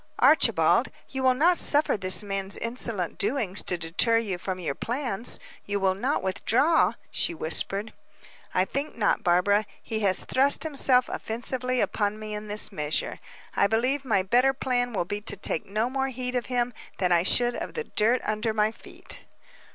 [0.17, 5.39] "Archibald, you will not suffer this man's insolent doings to deter you from your plans
[5.63, 7.93] you will not withdraw?" she whispered.
[8.51, 9.67] "I think not, Barbara.
[9.79, 13.19] He has thrust himself offensively upon me in this measure;
[13.55, 17.11] I believe my better plan will be to take no more heed of him than
[17.11, 19.19] I should of the dirt under my feet."